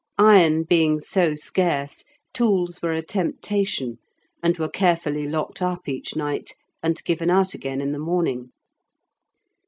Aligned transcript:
Iron 0.17 0.63
being 0.63 0.99
so 0.99 1.35
scarce, 1.35 2.03
tools 2.33 2.81
were 2.81 2.91
a 2.93 3.03
temptation, 3.03 3.99
and 4.41 4.57
were 4.57 4.67
carefully 4.67 5.27
locked 5.27 5.61
up 5.61 5.87
each 5.87 6.15
night, 6.15 6.55
and 6.81 7.03
given 7.03 7.29
out 7.29 7.53
again 7.53 7.79
in 7.81 7.91
the 7.91 7.99
morning. 7.99 8.49